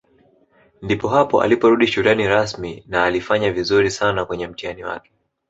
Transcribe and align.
Ndipo 0.81 1.07
hapo 1.07 1.41
aliporudi 1.41 1.87
shuleni 1.87 2.27
rasmi 2.27 2.83
na 2.87 3.03
alifanya 3.05 3.51
vizuri 3.51 3.91
sana 3.91 4.25
kwenye 4.25 4.47
mtihani 4.47 4.83
wake 4.83 5.11